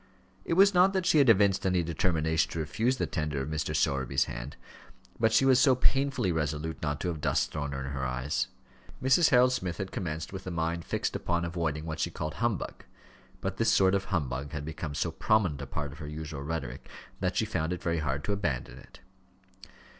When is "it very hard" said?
17.71-18.23